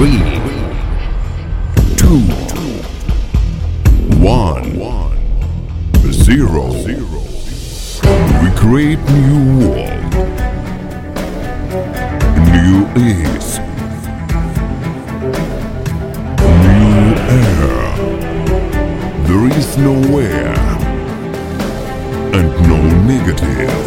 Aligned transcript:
Three, 0.00 0.16
two, 1.94 2.20
one, 4.18 4.64
zero. 6.10 7.20
We 8.40 8.48
create 8.56 8.98
new 9.10 9.68
world, 9.68 10.14
new 12.48 12.76
ease, 12.96 13.58
new 16.64 17.12
air. 17.28 17.76
There 19.26 19.46
is 19.58 19.68
nowhere 19.76 20.56
and 22.32 22.48
no 22.66 22.78
negative. 23.04 23.84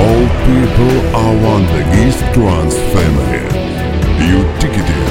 All 0.00 0.24
people 0.48 0.94
are 1.14 1.34
one 1.44 1.64
the 1.66 1.82
East 2.02 2.24
Trans 2.32 2.78
family. 2.94 3.71
You 4.29 4.43
ticketed 4.59 5.07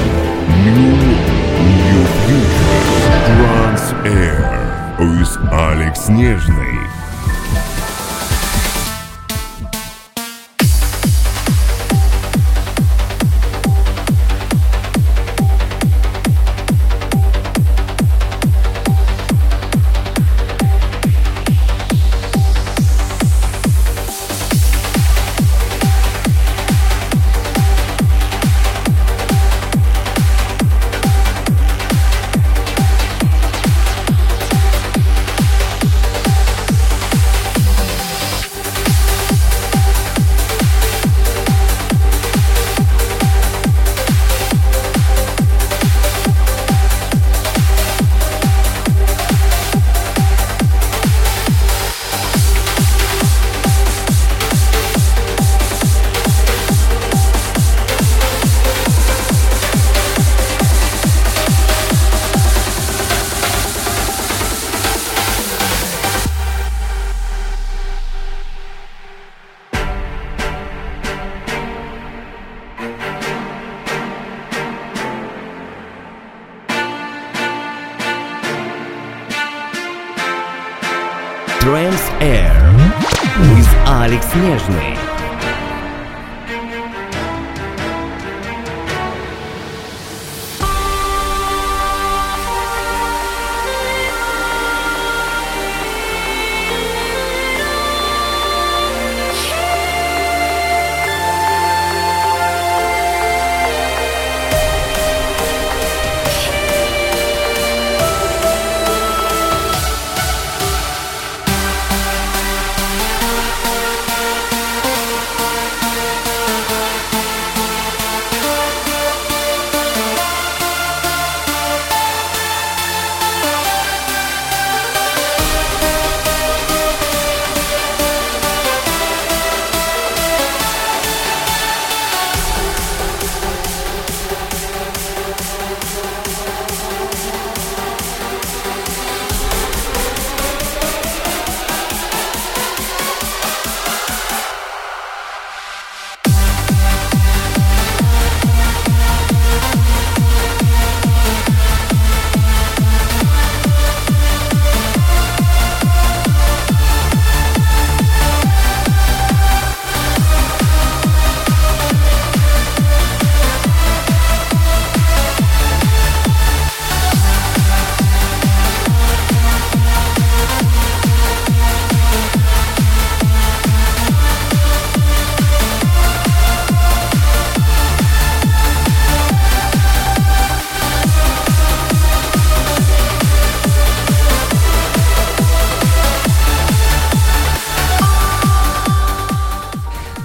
new 0.65 0.87
new 1.77 2.01
future 2.25 2.77
Trans 3.27 3.85
Air 4.05 4.95
with 4.99 5.37
Alex 5.51 6.09
Нежный. 6.09 6.90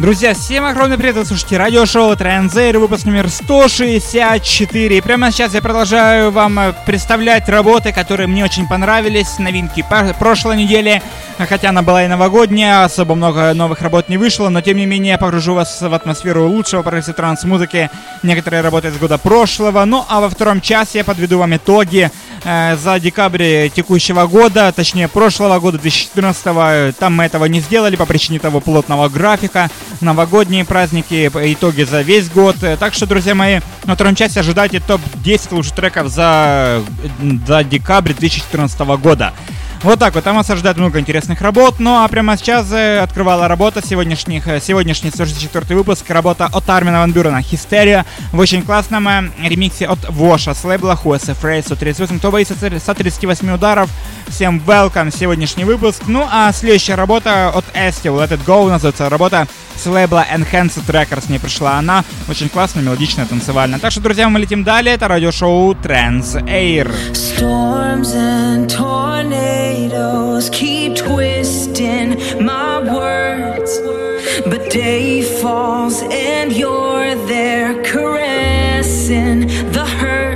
Друзья, 0.08 0.34
всем 0.34 0.64
огромный 0.64 0.98
привет, 0.98 1.18
вы 1.18 1.26
слушаете 1.26 1.58
радиошоу 1.58 2.16
Trance 2.16 2.54
Air, 2.54 2.80
выпуск 2.80 3.04
номер 3.04 3.28
164. 3.28 4.98
И 4.98 5.02
прямо 5.02 5.32
сейчас 5.32 5.54
я 5.54 5.62
продолжаю 5.62 6.32
вам 6.32 6.58
э, 6.58 6.74
представлять 6.86 7.50
работы, 7.50 7.92
которые 7.92 8.28
мне 8.28 8.46
очень 8.46 8.70
понравились, 8.70 9.38
новинки 9.38 9.84
прошлой 10.18 10.56
недели. 10.56 11.02
Хотя 11.38 11.70
она 11.70 11.82
была 11.82 12.06
и 12.06 12.08
новогодняя, 12.08 12.86
особо 12.86 13.16
много 13.16 13.54
новых 13.54 13.82
работ 13.82 14.08
не 14.08 14.18
вышло, 14.18 14.48
но 14.48 14.62
тем 14.62 14.78
не 14.78 14.86
менее 14.86 15.12
я 15.12 15.18
погружу 15.18 15.54
вас 15.56 15.82
в 15.82 15.94
атмосферу 15.94 16.48
лучшего 16.48 16.84
progressive 16.84 17.14
trance 17.14 17.44
музыки, 17.44 17.90
некоторые 18.24 18.62
работы 18.62 18.88
из 18.88 18.98
года 18.98 19.18
прошлого. 19.18 19.84
Ну 19.84 20.06
а 20.08 20.22
во 20.22 20.30
втором 20.30 20.62
часе 20.62 21.00
я 21.00 21.04
подведу 21.04 21.38
вам 21.38 21.58
итоги 21.58 22.10
за 22.48 22.98
декабрь 23.02 23.68
текущего 23.70 24.26
года, 24.26 24.72
точнее 24.74 25.10
прошлого 25.10 25.60
года, 25.60 25.78
2014 25.80 26.96
Там 26.96 27.16
мы 27.16 27.26
этого 27.26 27.44
не 27.46 27.60
сделали 27.60 27.98
по 27.98 28.06
причине 28.06 28.40
того 28.40 28.62
плотного 28.62 29.10
графика. 29.10 29.70
Новогодние 30.00 30.64
праздники, 30.64 31.30
итоги 31.34 31.84
за 31.84 32.02
весь 32.02 32.30
год. 32.30 32.56
Так 32.80 32.94
что, 32.94 33.06
друзья 33.06 33.36
мои, 33.36 33.60
во 33.84 33.96
втором 33.96 34.16
часе 34.16 34.40
ожидайте 34.40 34.80
топ-10 34.80 35.56
лучших 35.56 35.76
треков 35.76 36.08
за, 36.08 36.82
за 37.46 37.64
декабрь 37.66 38.14
2014 38.14 38.80
года. 39.02 39.34
Вот 39.84 40.00
так 40.00 40.16
вот, 40.16 40.24
там 40.24 40.36
вас 40.36 40.50
ожидает 40.50 40.78
много 40.78 41.00
интересных 41.00 41.42
работ. 41.42 41.76
Ну 41.80 42.04
а 42.04 42.08
прямо 42.08 42.36
сейчас 42.36 42.72
э, 42.72 43.00
открывала 43.00 43.48
работа 43.48 43.86
сегодняшних, 43.86 44.48
э, 44.48 44.60
сегодняшний 44.60 45.12
164 45.12 45.76
выпуск, 45.76 46.10
работа 46.10 46.50
от 46.52 46.68
Армина 46.70 47.00
Ван 47.00 47.12
Бюрена 47.12 47.42
«Хистерия» 47.44 48.06
в 48.32 48.40
очень 48.40 48.64
классном 48.64 49.08
э, 49.08 49.30
ремиксе 49.44 49.86
от 49.86 50.00
Воша 50.10 50.56
с 50.56 50.64
лейбла 50.64 51.00
Who 51.02 51.16
is 51.16 51.30
Afraid 51.30 51.64
138. 51.64 52.18
Кто 52.18 52.32
боится 52.32 52.56
138 52.56 53.52
ударов, 53.52 53.90
всем 54.28 54.62
welcome 54.66 55.16
сегодняшний 55.16 55.64
выпуск. 55.64 56.04
Ну 56.08 56.28
а 56.30 56.52
следующая 56.54 56.96
работа 56.96 57.50
от 57.50 57.66
Esty, 57.76 58.12
Let 58.12 58.30
It 58.30 58.44
Go, 58.46 58.70
называется 58.70 59.10
работа 59.10 59.48
с 59.76 59.86
лейбла 59.86 60.26
Enhanced 60.34 60.88
Records. 60.88 61.26
Мне 61.30 61.40
пришла 61.40 61.78
она, 61.78 62.04
очень 62.28 62.50
классная, 62.50 62.84
мелодичная, 62.84 63.28
танцевальная. 63.28 63.78
Так 63.78 63.92
что, 63.92 64.02
друзья, 64.02 64.28
мы 64.28 64.40
летим 64.40 64.64
далее. 64.64 64.96
Это 64.96 65.08
радиошоу 65.08 65.74
Trans 65.74 66.44
Air. 66.46 66.92
Storms 67.14 68.16
and 68.16 68.68
tornadoes 68.68 69.67
shadows 69.68 70.50
keep 70.50 70.96
twisting 70.96 72.10
my 72.44 72.80
words, 72.80 73.80
but 74.50 74.70
day 74.72 75.22
falls 75.42 76.02
and 76.04 76.54
you're 76.54 77.16
there 77.28 77.82
caressing 77.84 79.42
the 79.72 79.86
hurt. 79.86 80.27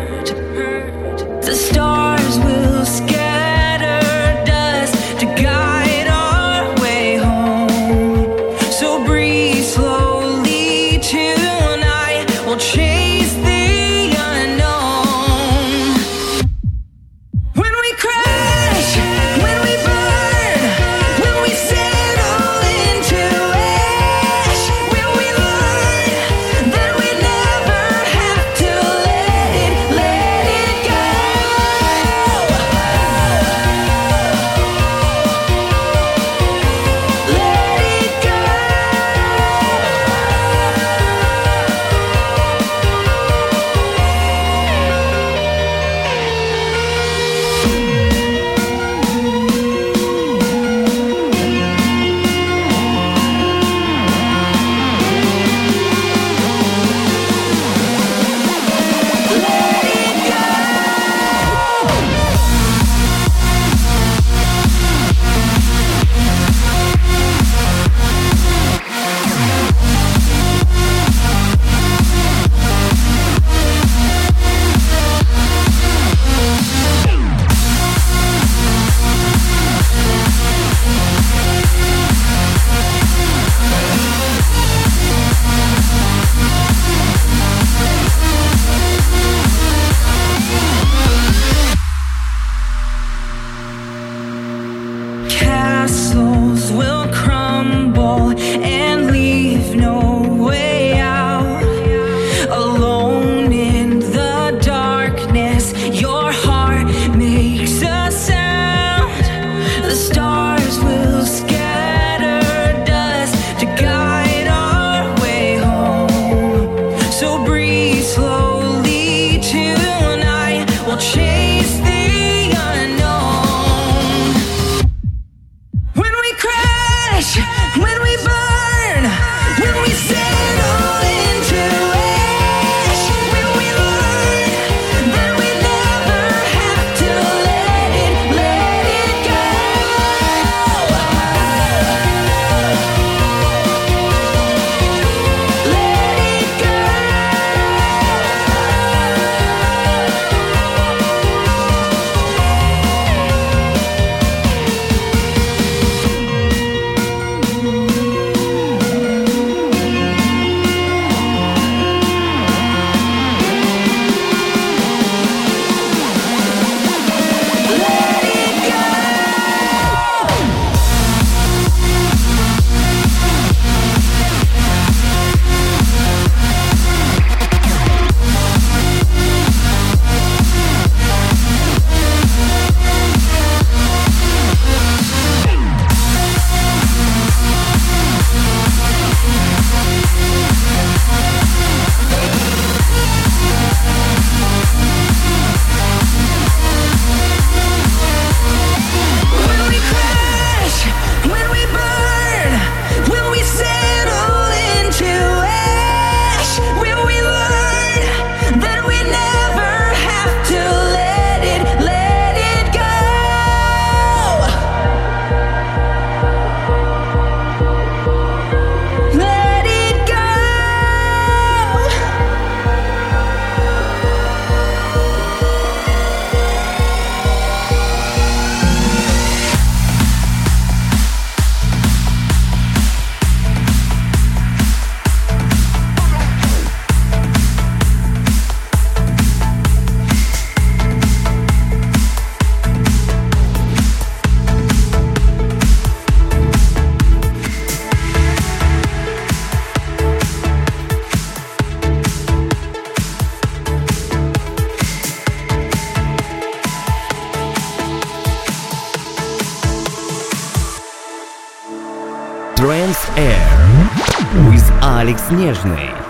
You're 265.31 266.00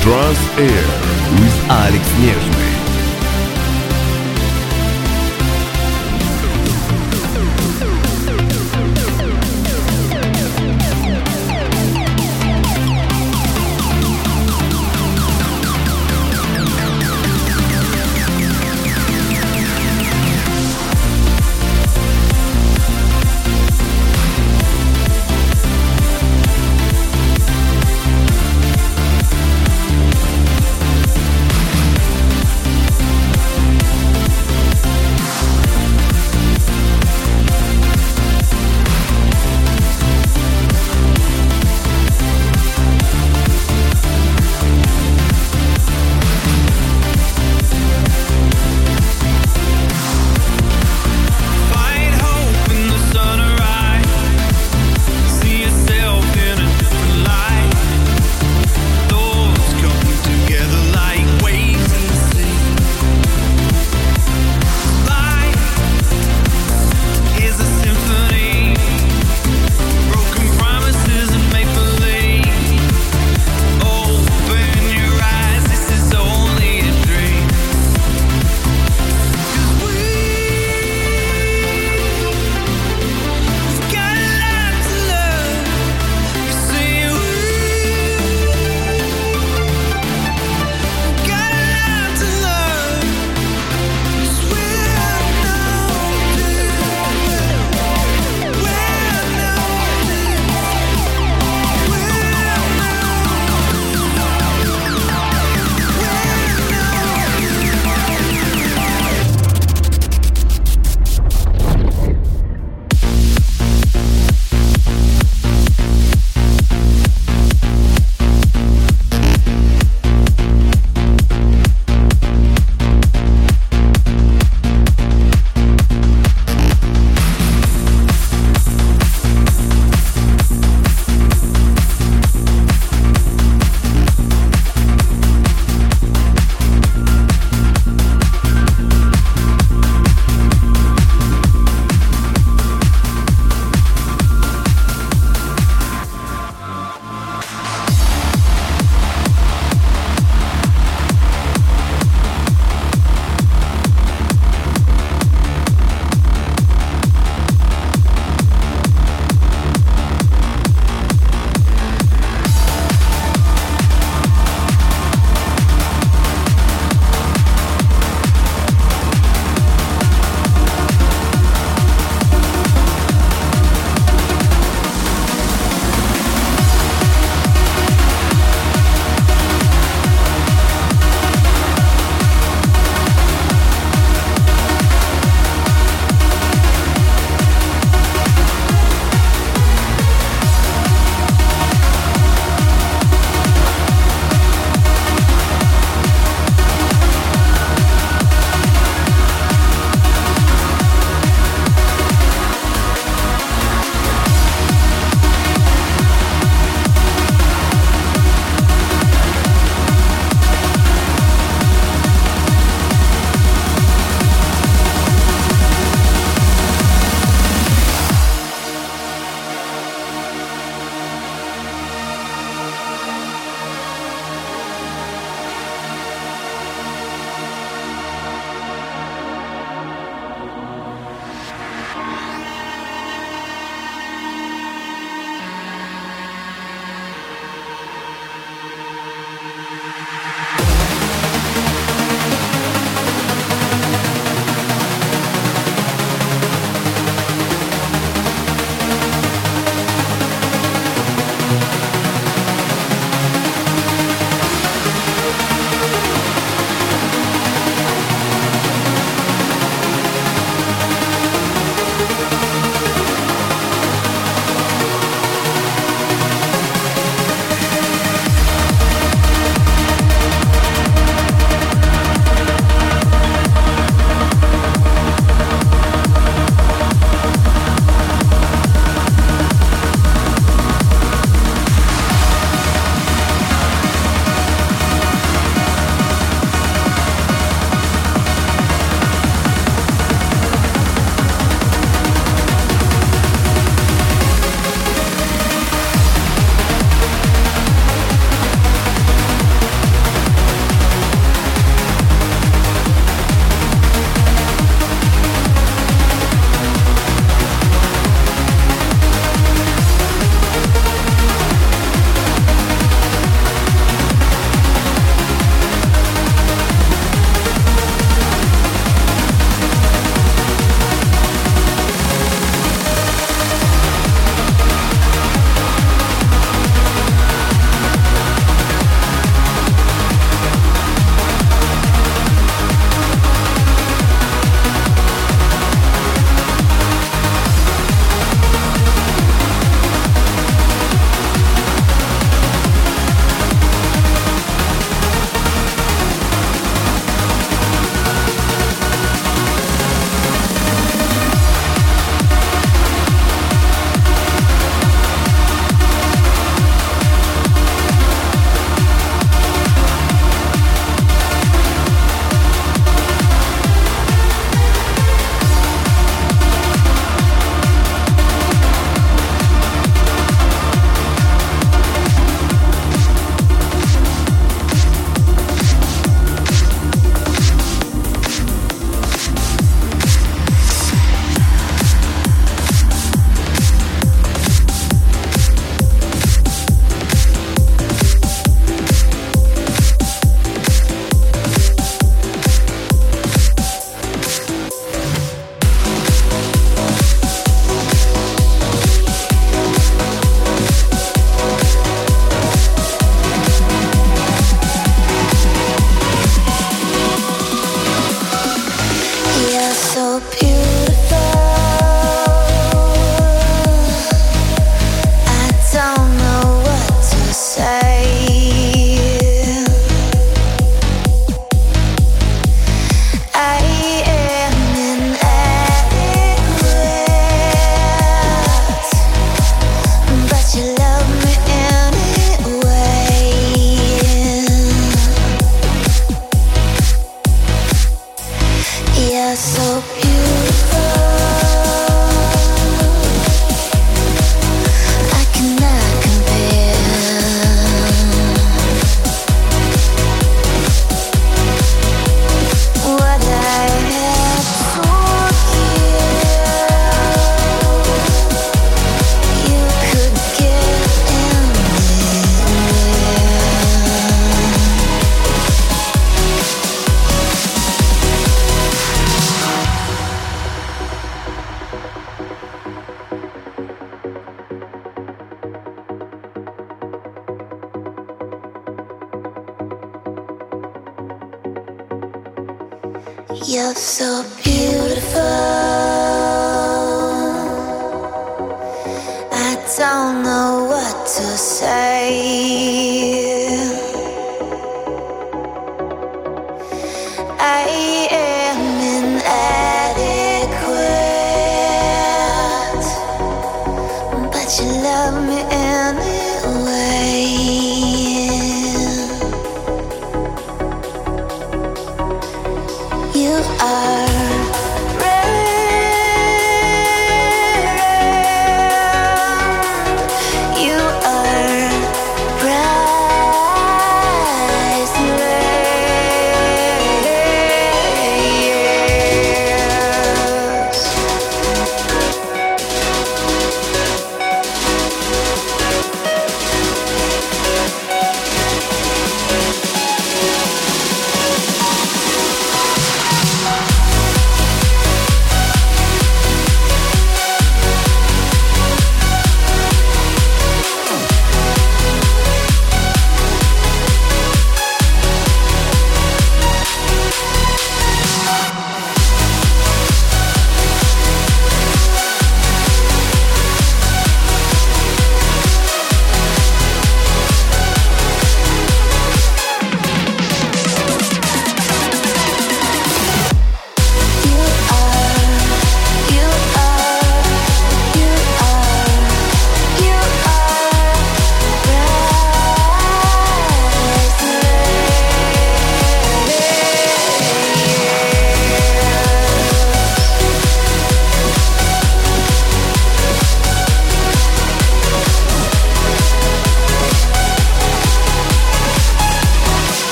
Trans 0.00 0.38
Air 0.56 0.86
with 1.40 1.56
Alex 1.68 2.08
Niersch. 2.20 2.49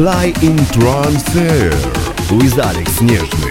Fly 0.00 0.32
in 0.40 0.56
Transfer 0.72 1.70
with 2.34 2.58
Alex 2.58 3.02
Nieżny. 3.02 3.49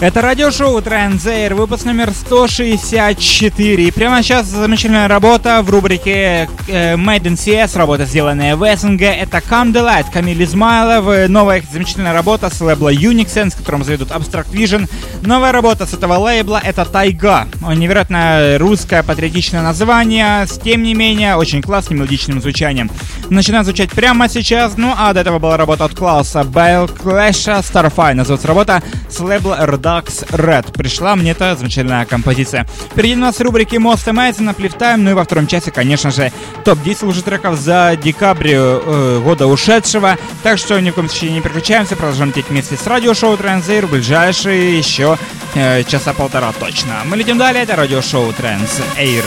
Это 0.00 0.22
радиошоу 0.22 0.80
Транзейр, 0.80 1.54
выпуск 1.54 1.84
номер 1.84 2.12
164. 2.12 3.84
И 3.84 3.90
прямо 3.90 4.22
сейчас 4.22 4.46
замечательная 4.46 5.08
работа 5.08 5.60
в 5.60 5.68
рубрике 5.68 6.48
э, 6.68 6.94
Made 6.94 7.24
in 7.24 7.34
CS, 7.34 7.76
работа, 7.76 8.06
сделанная 8.06 8.56
в 8.56 8.76
СНГ. 8.76 9.02
Это 9.02 9.38
Come 9.38 9.74
the 9.74 9.84
Light, 9.84 10.06
Камиль 10.10 10.42
Измайлов. 10.42 11.28
Новая 11.28 11.62
замечательная 11.70 12.14
работа 12.14 12.48
с 12.48 12.58
лейбла 12.62 12.90
с 12.90 13.54
которым 13.54 13.84
заведут 13.84 14.08
Abstract 14.08 14.50
Vision. 14.52 14.88
Новая 15.20 15.52
работа 15.52 15.84
с 15.84 15.92
этого 15.92 16.14
лейбла 16.14 16.62
это 16.64 16.86
Тайга. 16.86 17.46
Невероятно 17.60 18.56
русское 18.58 19.02
патриотичное 19.02 19.60
название, 19.60 20.46
с 20.46 20.58
тем 20.58 20.82
не 20.82 20.94
менее 20.94 21.36
очень 21.36 21.60
классным 21.60 21.98
мелодичным 21.98 22.40
звучанием. 22.40 22.90
Начинает 23.28 23.66
звучать 23.66 23.90
прямо 23.90 24.30
сейчас, 24.30 24.78
ну 24.78 24.94
а 24.96 25.12
до 25.12 25.20
этого 25.20 25.38
была 25.38 25.58
работа 25.58 25.84
от 25.84 25.94
Клауса 25.94 26.42
Белклэша 26.42 27.58
Starfire. 27.58 28.14
Называется 28.14 28.48
работа 28.48 28.82
с 29.10 29.20
лейбла 29.20 29.58
RDA 29.60 29.89
Ducks 29.90 30.24
Red. 30.30 30.72
Пришла 30.72 31.16
мне 31.16 31.32
эта 31.32 31.56
замечательная 31.56 32.04
композиция. 32.04 32.64
Впереди 32.92 33.14
у 33.16 33.18
нас 33.18 33.40
рубрики 33.40 33.74
Most 33.74 34.06
Amazing, 34.06 34.54
Uplift 34.54 34.78
Time, 34.78 34.98
ну 34.98 35.10
и 35.10 35.14
во 35.14 35.24
втором 35.24 35.48
часе, 35.48 35.72
конечно 35.72 36.12
же, 36.12 36.32
топ-10 36.64 37.06
уже 37.06 37.22
треков 37.22 37.58
за 37.58 37.98
декабрь 38.00 38.52
э, 38.52 39.20
года 39.24 39.48
ушедшего. 39.48 40.16
Так 40.44 40.58
что 40.58 40.78
ни 40.78 40.90
в 40.90 40.94
коем 40.94 41.08
случае 41.08 41.32
не 41.32 41.40
переключаемся, 41.40 41.96
продолжаем 41.96 42.28
лететь 42.28 42.48
вместе 42.50 42.76
с 42.76 42.86
радиошоу 42.86 43.36
Транзейр 43.36 43.86
в 43.86 43.90
ближайшие 43.90 44.78
еще 44.78 45.18
э, 45.54 45.82
часа 45.82 46.12
полтора 46.12 46.52
точно. 46.52 47.00
Мы 47.06 47.16
летим 47.16 47.36
далее, 47.36 47.64
это 47.64 47.74
радиошоу 47.74 48.32
Транс 48.32 48.80
Эйр. 48.96 49.24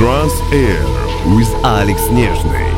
Trans 0.00 0.32
Air 0.52 0.84
with 1.34 1.50
Alex 1.64 2.00
Нежный. 2.08 2.69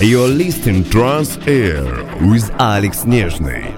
You're 0.00 0.28
listening 0.28 0.84
Trans 0.84 1.38
Air 1.46 1.84
with 2.30 2.50
Alex 2.58 3.04
Нежный. 3.04 3.69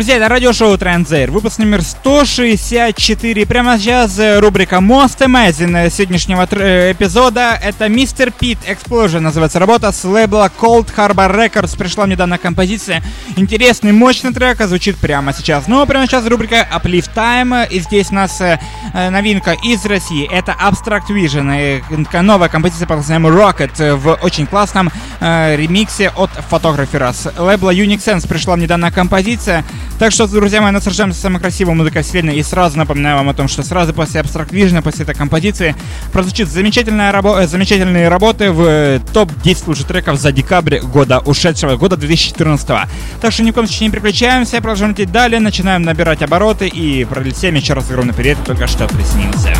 Друзья, 0.00 0.16
это 0.16 0.28
радиошоу 0.28 0.78
Транзейр, 0.78 1.30
выпуск 1.30 1.58
номер 1.58 1.82
164. 1.82 3.44
Прямо 3.44 3.78
сейчас 3.78 4.18
э, 4.18 4.38
рубрика 4.38 4.76
Most 4.76 5.18
Amazing 5.18 5.90
сегодняшнего 5.90 6.48
э, 6.52 6.92
эпизода. 6.92 7.60
Это 7.62 7.84
Mr. 7.84 8.32
Pit 8.32 8.56
Explosion 8.66 9.20
называется 9.20 9.58
работа 9.58 9.92
с 9.92 10.02
лейбла 10.04 10.50
Cold 10.58 10.88
Harbor 10.96 11.30
Records. 11.36 11.76
Пришла 11.76 12.06
мне 12.06 12.16
данная 12.16 12.38
композиция. 12.38 13.02
Интересный, 13.36 13.92
мощный 13.92 14.32
трек, 14.32 14.62
а 14.62 14.68
звучит 14.68 14.96
прямо 14.96 15.34
сейчас. 15.34 15.68
Ну, 15.68 15.82
а 15.82 15.84
прямо 15.84 16.06
сейчас 16.06 16.26
рубрика 16.26 16.66
Uplift 16.74 17.10
Time. 17.14 17.68
И 17.68 17.80
здесь 17.80 18.10
у 18.10 18.14
нас 18.14 18.40
э, 18.40 18.58
новинка 18.94 19.52
из 19.52 19.84
России. 19.84 20.26
Это 20.32 20.56
Abstract 20.58 21.08
Vision. 21.10 22.22
Новая 22.22 22.48
композиция 22.48 22.86
под 22.88 22.96
названием 22.96 23.26
Rocket 23.26 23.96
в 23.96 24.18
очень 24.22 24.46
классном 24.46 24.90
ремиксе 25.20 26.08
от. 26.16 26.30
С 26.32 27.32
лейбла 27.38 27.74
Unix 27.74 27.98
Sense 27.98 28.26
пришла 28.26 28.56
мне 28.56 28.66
данная 28.66 28.90
композиция. 28.90 29.62
Так 30.00 30.12
что, 30.12 30.26
друзья 30.26 30.62
мои, 30.62 30.72
наслаждаемся 30.72 31.20
самой 31.20 31.42
красивой 31.42 31.74
музыкой 31.74 32.00
вселенной. 32.00 32.36
И 32.36 32.42
сразу 32.42 32.78
напоминаю 32.78 33.18
вам 33.18 33.28
о 33.28 33.34
том, 33.34 33.48
что 33.48 33.62
сразу 33.62 33.92
после 33.92 34.22
Abstract 34.22 34.48
Vision, 34.48 34.80
после 34.80 35.02
этой 35.02 35.14
композиции, 35.14 35.76
прозвучит 36.10 36.48
замечательная 36.48 37.12
рабо- 37.12 37.42
э, 37.42 37.46
замечательные 37.46 38.08
работы 38.08 38.50
в 38.50 38.62
э, 38.62 39.00
топ-10 39.12 39.64
лучших 39.66 39.86
треков 39.86 40.18
за 40.18 40.32
декабрь 40.32 40.78
года 40.78 41.18
ушедшего, 41.18 41.76
года 41.76 41.98
2014. 41.98 42.88
Так 43.20 43.30
что 43.30 43.42
ни 43.42 43.50
в 43.50 43.54
коем 43.54 43.66
случае 43.66 43.88
не 43.88 43.92
переключаемся, 43.92 44.56
продолжаем 44.62 44.94
идти 44.94 45.04
далее, 45.04 45.38
начинаем 45.38 45.82
набирать 45.82 46.22
обороты 46.22 46.66
и 46.66 47.04
пролетим 47.04 47.56
еще 47.56 47.74
раз 47.74 47.90
огромный 47.90 48.14
привет, 48.14 48.38
только 48.46 48.66
что 48.68 48.88
приснился. 48.88 49.54